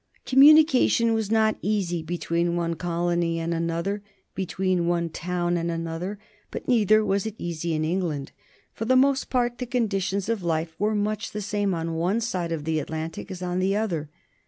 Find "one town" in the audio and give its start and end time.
4.87-5.57